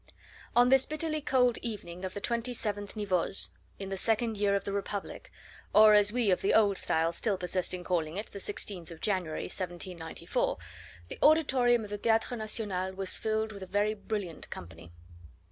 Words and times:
On 0.55 0.69
this 0.69 0.87
bitterly 0.87 1.21
cold 1.21 1.59
evening 1.59 2.03
of 2.03 2.15
the 2.15 2.21
27th 2.21 2.95
Nivose, 2.95 3.51
in 3.77 3.89
the 3.89 3.95
second 3.97 4.35
year 4.35 4.55
of 4.55 4.63
the 4.63 4.73
Republic 4.73 5.31
or, 5.75 5.93
as 5.93 6.11
we 6.11 6.31
of 6.31 6.41
the 6.41 6.55
old 6.55 6.79
style 6.79 7.11
still 7.13 7.37
persist 7.37 7.71
in 7.71 7.83
calling 7.83 8.17
it, 8.17 8.31
the 8.31 8.39
16th 8.39 8.89
of 8.89 8.99
January, 8.99 9.43
1794 9.43 10.57
the 11.09 11.19
auditorium 11.21 11.83
of 11.83 11.91
the 11.91 11.99
Theatre 11.99 12.35
National 12.35 12.93
was 12.93 13.15
filled 13.19 13.51
with 13.51 13.61
a 13.61 13.67
very 13.67 13.93
brilliant 13.93 14.49
company. 14.49 14.91